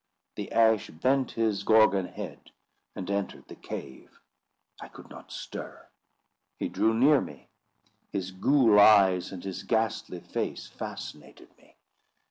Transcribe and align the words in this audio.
The 0.35 0.51
Ash 0.51 0.89
bent 0.89 1.33
his 1.33 1.61
Gorgon 1.61 2.07
head, 2.07 2.49
and 2.95 3.07
entered 3.07 3.47
the 3.47 3.55
cave. 3.55 4.19
I 4.81 4.87
could 4.87 5.11
not 5.11 5.31
stir. 5.31 5.89
He 6.57 6.69
drew 6.69 6.95
near 6.95 7.21
me. 7.21 7.49
His 8.11 8.31
ghoul 8.31 8.79
eyes 8.79 9.31
and 9.31 9.43
his 9.43 9.61
ghastly 9.61 10.21
face 10.21 10.65
fascinated 10.65 11.55
me. 11.55 11.77